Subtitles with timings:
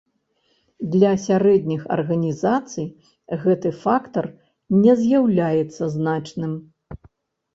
[0.93, 2.87] Для сярэдніх арганізацый
[3.43, 4.25] гэты фактар
[4.83, 6.51] не з'яўляецца значным.